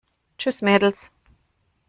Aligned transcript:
Tschüss, 0.39 0.63
Mädels! 0.63 1.11